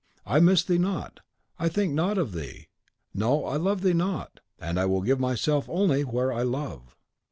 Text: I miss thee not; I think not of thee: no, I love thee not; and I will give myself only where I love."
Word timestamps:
I 0.25 0.39
miss 0.39 0.63
thee 0.63 0.79
not; 0.79 1.19
I 1.59 1.69
think 1.69 1.93
not 1.93 2.17
of 2.17 2.31
thee: 2.31 2.69
no, 3.13 3.45
I 3.45 3.57
love 3.57 3.81
thee 3.81 3.93
not; 3.93 4.39
and 4.57 4.79
I 4.79 4.85
will 4.87 5.03
give 5.03 5.19
myself 5.19 5.69
only 5.69 6.01
where 6.03 6.33
I 6.33 6.41
love." 6.41 6.97